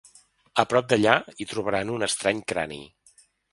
A 0.63 0.63
prop 0.71 0.87
d’allà, 0.93 1.13
hi 1.43 1.47
trobaran 1.53 1.93
un 1.99 2.09
estrany 2.09 2.43
crani. 2.55 2.83